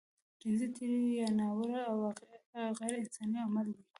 [0.41, 1.95] جنسي تېری يو ناوړه او
[2.79, 3.83] غيرانساني عمل دی.